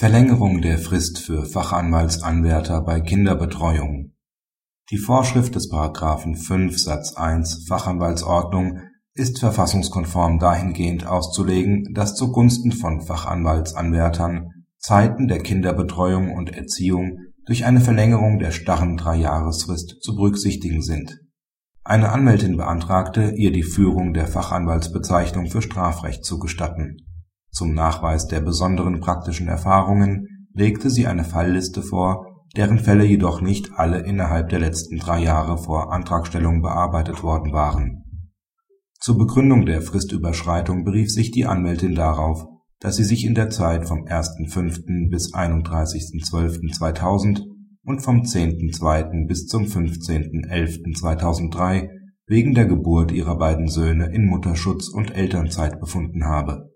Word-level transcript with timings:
Verlängerung 0.00 0.62
der 0.62 0.78
Frist 0.78 1.18
für 1.18 1.44
Fachanwaltsanwärter 1.44 2.82
bei 2.82 3.00
Kinderbetreuung 3.00 4.12
Die 4.92 4.96
Vorschrift 4.96 5.56
des§ 5.56 5.72
5 6.36 6.78
Satz 6.78 7.16
1 7.16 7.66
Fachanwaltsordnung 7.66 8.78
ist 9.14 9.40
verfassungskonform 9.40 10.38
dahingehend 10.38 11.04
auszulegen, 11.04 11.92
dass 11.94 12.14
zugunsten 12.14 12.70
von 12.70 13.00
Fachanwaltsanwärtern 13.00 14.50
Zeiten 14.78 15.26
der 15.26 15.40
Kinderbetreuung 15.40 16.30
und 16.30 16.54
Erziehung 16.54 17.18
durch 17.44 17.64
eine 17.64 17.80
Verlängerung 17.80 18.38
der 18.38 18.52
starren 18.52 18.98
Dreijahresfrist 18.98 20.00
zu 20.00 20.14
berücksichtigen 20.14 20.80
sind. 20.80 21.18
Eine 21.82 22.10
Anwältin 22.10 22.56
beantragte, 22.56 23.32
ihr 23.32 23.50
die 23.50 23.64
Führung 23.64 24.14
der 24.14 24.28
Fachanwaltsbezeichnung 24.28 25.48
für 25.48 25.60
Strafrecht 25.60 26.24
zu 26.24 26.38
gestatten 26.38 27.07
zum 27.50 27.74
Nachweis 27.74 28.26
der 28.26 28.40
besonderen 28.40 29.00
praktischen 29.00 29.48
Erfahrungen 29.48 30.26
legte 30.54 30.90
sie 30.90 31.06
eine 31.06 31.24
Fallliste 31.24 31.82
vor, 31.82 32.44
deren 32.56 32.78
Fälle 32.78 33.04
jedoch 33.04 33.40
nicht 33.40 33.72
alle 33.76 34.00
innerhalb 34.00 34.48
der 34.48 34.60
letzten 34.60 34.98
drei 34.98 35.22
Jahre 35.22 35.58
vor 35.58 35.92
Antragstellung 35.92 36.62
bearbeitet 36.62 37.22
worden 37.22 37.52
waren. 37.52 38.04
Zur 39.00 39.18
Begründung 39.18 39.66
der 39.66 39.82
Fristüberschreitung 39.82 40.84
berief 40.84 41.10
sich 41.10 41.30
die 41.30 41.46
Anwältin 41.46 41.94
darauf, 41.94 42.46
dass 42.80 42.96
sie 42.96 43.04
sich 43.04 43.24
in 43.24 43.34
der 43.34 43.50
Zeit 43.50 43.86
vom 43.86 44.04
1.5. 44.04 45.10
bis 45.10 45.34
31.12.2000 45.34 47.42
und 47.84 48.00
vom 48.00 48.22
10.2. 48.22 49.26
bis 49.26 49.46
zum 49.46 49.64
15.11.2003 49.64 51.90
wegen 52.26 52.54
der 52.54 52.64
Geburt 52.66 53.12
ihrer 53.12 53.36
beiden 53.38 53.68
Söhne 53.68 54.10
in 54.12 54.26
Mutterschutz 54.26 54.88
und 54.88 55.14
Elternzeit 55.14 55.78
befunden 55.80 56.24
habe 56.24 56.70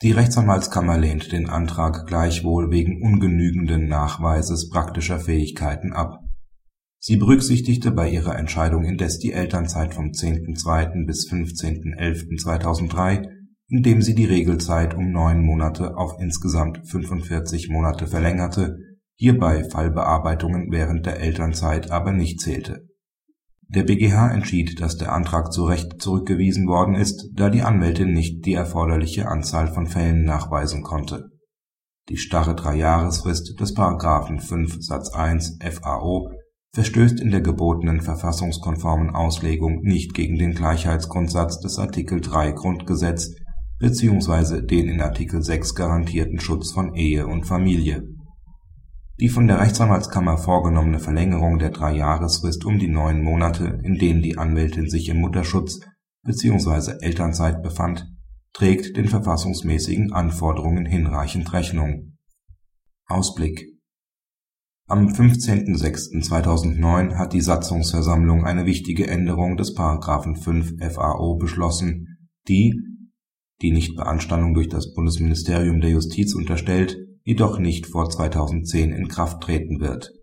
die 0.00 0.12
Rechtsanwaltskammer 0.12 0.96
lehnt 0.96 1.32
den 1.32 1.48
Antrag 1.48 2.06
gleichwohl 2.06 2.70
wegen 2.70 3.02
ungenügenden 3.02 3.88
Nachweises 3.88 4.70
praktischer 4.70 5.18
Fähigkeiten 5.18 5.92
ab. 5.92 6.20
Sie 7.00 7.16
berücksichtigte 7.16 7.90
bei 7.90 8.08
ihrer 8.08 8.36
Entscheidung 8.36 8.84
indes 8.84 9.18
die 9.18 9.32
Elternzeit 9.32 9.94
vom 9.94 10.10
10.2. 10.10 11.04
bis 11.04 11.28
15.11.2003, 11.28 13.28
indem 13.68 14.00
sie 14.00 14.14
die 14.14 14.26
Regelzeit 14.26 14.94
um 14.94 15.10
neun 15.10 15.44
Monate 15.44 15.96
auf 15.96 16.14
insgesamt 16.20 16.88
45 16.88 17.68
Monate 17.68 18.06
verlängerte, 18.06 18.78
hierbei 19.16 19.64
Fallbearbeitungen 19.64 20.70
während 20.70 21.06
der 21.06 21.18
Elternzeit 21.20 21.90
aber 21.90 22.12
nicht 22.12 22.40
zählte 22.40 22.87
der 23.68 23.82
BGH 23.82 24.32
entschied, 24.32 24.80
dass 24.80 24.96
der 24.96 25.12
Antrag 25.12 25.52
zu 25.52 25.64
Recht 25.64 26.00
zurückgewiesen 26.00 26.66
worden 26.66 26.94
ist, 26.94 27.28
da 27.34 27.50
die 27.50 27.62
Anwältin 27.62 28.12
nicht 28.12 28.46
die 28.46 28.54
erforderliche 28.54 29.28
Anzahl 29.28 29.68
von 29.68 29.86
Fällen 29.86 30.24
nachweisen 30.24 30.82
konnte. 30.82 31.28
Die 32.08 32.16
starre 32.16 32.54
Dreijahresfrist 32.54 33.60
des§ 33.60 33.76
5 34.40 34.76
Satz 34.80 35.12
1 35.12 35.58
FAO 35.60 36.30
verstößt 36.72 37.20
in 37.20 37.30
der 37.30 37.42
gebotenen 37.42 38.00
verfassungskonformen 38.00 39.14
Auslegung 39.14 39.82
nicht 39.82 40.14
gegen 40.14 40.38
den 40.38 40.54
Gleichheitsgrundsatz 40.54 41.60
des 41.60 41.78
Artikel 41.78 42.22
3 42.22 42.52
Grundgesetz 42.52 43.34
bzw. 43.78 44.62
den 44.62 44.88
in 44.88 45.02
Artikel 45.02 45.42
6 45.42 45.74
garantierten 45.74 46.40
Schutz 46.40 46.70
von 46.70 46.94
Ehe 46.94 47.26
und 47.26 47.44
Familie 47.44 48.02
die 49.20 49.28
von 49.28 49.46
der 49.48 49.58
Rechtsanwaltskammer 49.58 50.38
vorgenommene 50.38 51.00
Verlängerung 51.00 51.58
der 51.58 51.70
Dreijahresfrist 51.70 52.64
um 52.64 52.78
die 52.78 52.86
neun 52.86 53.20
Monate, 53.22 53.80
in 53.82 53.96
denen 53.96 54.22
die 54.22 54.38
Anwältin 54.38 54.88
sich 54.88 55.08
im 55.08 55.18
Mutterschutz 55.20 55.80
bzw. 56.24 56.98
Elternzeit 57.00 57.60
befand, 57.62 58.06
trägt 58.52 58.96
den 58.96 59.08
verfassungsmäßigen 59.08 60.12
Anforderungen 60.12 60.86
hinreichend 60.86 61.52
Rechnung. 61.52 62.16
Ausblick 63.06 63.66
Am 64.86 65.08
15.06.2009 65.08 67.16
hat 67.16 67.32
die 67.32 67.40
Satzungsversammlung 67.40 68.44
eine 68.44 68.66
wichtige 68.66 69.08
Änderung 69.08 69.56
des§ 69.56 69.76
5 70.42 70.74
FAO 70.94 71.34
beschlossen, 71.36 72.28
die, 72.46 72.80
die 73.62 73.72
Nichtbeanstandung 73.72 74.54
durch 74.54 74.68
das 74.68 74.94
Bundesministerium 74.94 75.80
der 75.80 75.90
Justiz 75.90 76.36
unterstellt 76.36 77.07
jedoch 77.28 77.58
nicht 77.58 77.86
vor 77.86 78.08
2010 78.08 78.90
in 78.90 79.06
Kraft 79.06 79.42
treten 79.42 79.80
wird. 79.80 80.14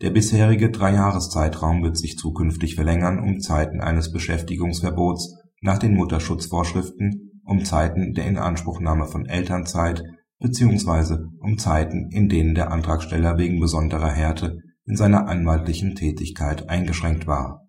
Der 0.00 0.08
bisherige 0.08 0.70
Dreijahreszeitraum 0.70 1.82
wird 1.82 1.98
sich 1.98 2.16
zukünftig 2.16 2.76
verlängern 2.76 3.18
um 3.18 3.40
Zeiten 3.40 3.82
eines 3.82 4.10
Beschäftigungsverbots 4.10 5.36
nach 5.60 5.76
den 5.76 5.94
Mutterschutzvorschriften, 5.94 7.42
um 7.44 7.66
Zeiten 7.66 8.14
der 8.14 8.26
Inanspruchnahme 8.26 9.04
von 9.04 9.26
Elternzeit 9.26 10.02
bzw. 10.38 11.26
um 11.40 11.58
Zeiten, 11.58 12.08
in 12.10 12.30
denen 12.30 12.54
der 12.54 12.72
Antragsteller 12.72 13.36
wegen 13.36 13.60
besonderer 13.60 14.10
Härte 14.10 14.60
in 14.86 14.96
seiner 14.96 15.28
anwaltlichen 15.28 15.94
Tätigkeit 15.94 16.70
eingeschränkt 16.70 17.26
war. 17.26 17.66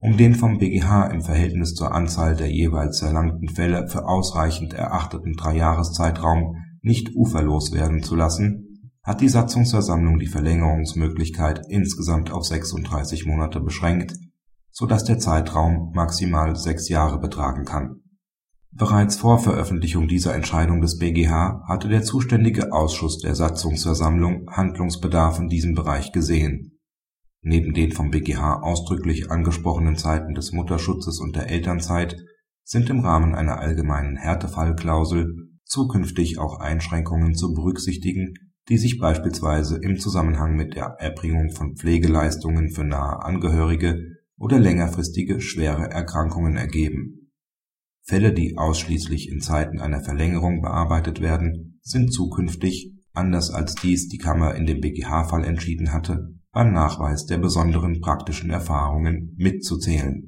Um 0.00 0.16
den 0.16 0.34
vom 0.34 0.58
BGH 0.58 1.06
im 1.06 1.22
Verhältnis 1.22 1.74
zur 1.74 1.94
Anzahl 1.94 2.34
der 2.34 2.50
jeweils 2.50 3.02
erlangten 3.02 3.48
Fälle 3.50 3.86
für 3.86 4.04
ausreichend 4.04 4.72
erachteten 4.72 5.34
Dreijahreszeitraum 5.34 6.56
nicht 6.86 7.16
uferlos 7.16 7.72
werden 7.72 8.04
zu 8.04 8.14
lassen, 8.14 8.92
hat 9.02 9.20
die 9.20 9.28
Satzungsversammlung 9.28 10.20
die 10.20 10.28
Verlängerungsmöglichkeit 10.28 11.62
insgesamt 11.68 12.30
auf 12.30 12.44
36 12.44 13.26
Monate 13.26 13.60
beschränkt, 13.60 14.14
so 14.70 14.86
dass 14.86 15.02
der 15.02 15.18
Zeitraum 15.18 15.90
maximal 15.94 16.54
sechs 16.54 16.88
Jahre 16.88 17.18
betragen 17.18 17.64
kann. 17.64 18.02
Bereits 18.70 19.16
vor 19.16 19.40
Veröffentlichung 19.40 20.06
dieser 20.06 20.34
Entscheidung 20.36 20.80
des 20.80 20.98
BGH 20.98 21.64
hatte 21.66 21.88
der 21.88 22.02
zuständige 22.02 22.72
Ausschuss 22.72 23.18
der 23.18 23.34
Satzungsversammlung 23.34 24.48
Handlungsbedarf 24.50 25.40
in 25.40 25.48
diesem 25.48 25.74
Bereich 25.74 26.12
gesehen. 26.12 26.78
Neben 27.42 27.74
den 27.74 27.90
vom 27.92 28.10
BGH 28.10 28.60
ausdrücklich 28.60 29.30
angesprochenen 29.30 29.96
Zeiten 29.96 30.34
des 30.34 30.52
Mutterschutzes 30.52 31.18
und 31.18 31.34
der 31.34 31.50
Elternzeit 31.50 32.16
sind 32.62 32.90
im 32.90 33.00
Rahmen 33.00 33.34
einer 33.34 33.58
allgemeinen 33.58 34.16
Härtefallklausel 34.16 35.55
zukünftig 35.66 36.38
auch 36.38 36.60
Einschränkungen 36.60 37.34
zu 37.34 37.52
berücksichtigen, 37.52 38.34
die 38.68 38.78
sich 38.78 38.98
beispielsweise 38.98 39.78
im 39.82 39.98
Zusammenhang 39.98 40.56
mit 40.56 40.74
der 40.74 40.96
Erbringung 40.98 41.50
von 41.50 41.76
Pflegeleistungen 41.76 42.70
für 42.70 42.84
nahe 42.84 43.22
Angehörige 43.22 44.00
oder 44.38 44.58
längerfristige 44.58 45.40
schwere 45.40 45.90
Erkrankungen 45.90 46.56
ergeben. 46.56 47.32
Fälle, 48.02 48.32
die 48.32 48.56
ausschließlich 48.56 49.30
in 49.30 49.40
Zeiten 49.40 49.80
einer 49.80 50.02
Verlängerung 50.02 50.62
bearbeitet 50.62 51.20
werden, 51.20 51.80
sind 51.82 52.12
zukünftig, 52.12 52.92
anders 53.12 53.50
als 53.50 53.74
dies 53.74 54.08
die 54.08 54.18
Kammer 54.18 54.54
in 54.54 54.66
dem 54.66 54.80
BGH-Fall 54.80 55.44
entschieden 55.44 55.92
hatte, 55.92 56.28
beim 56.52 56.72
Nachweis 56.72 57.26
der 57.26 57.38
besonderen 57.38 58.00
praktischen 58.00 58.50
Erfahrungen 58.50 59.34
mitzuzählen 59.36 60.22